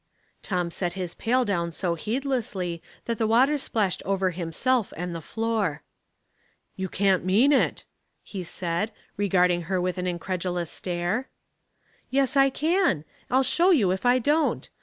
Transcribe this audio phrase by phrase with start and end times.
[0.41, 5.21] Tom set his pail down so heedlessly that the water splashed over himself and the
[5.21, 5.83] floor."
[6.75, 7.85] You can't mean it!"
[8.23, 11.29] he said, regarding her with an incredulous stare."
[12.09, 13.05] Yes, I can.
[13.29, 14.71] I'll show you if I don't.